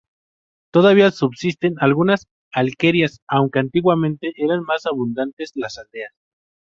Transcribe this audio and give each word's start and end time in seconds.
Todavía 0.71 1.11
subsisten 1.11 1.75
algunas 1.77 2.25
alquerías, 2.51 3.19
aunque 3.27 3.59
antiguamente 3.59 4.33
eran 4.35 4.63
más 4.63 4.87
abundantes 4.87 5.51
las 5.53 5.77
aldeas. 5.77 6.11